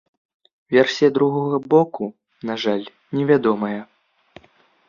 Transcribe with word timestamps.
Версія 0.75 1.09
другога 1.17 1.59
боку, 1.73 2.03
на 2.51 2.57
жаль, 2.65 2.85
невядомая. 3.19 3.79